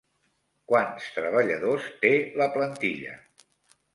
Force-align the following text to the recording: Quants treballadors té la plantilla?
Quants 0.71 1.09
treballadors 1.17 1.85
té 2.05 2.13
la 2.43 2.47
plantilla? 2.57 3.13